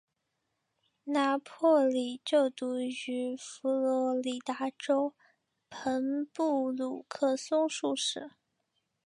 [1.03, 2.91] 拿坡里就读于
[3.37, 5.13] 佛罗里达州
[5.69, 8.31] 朋布鲁克松树市。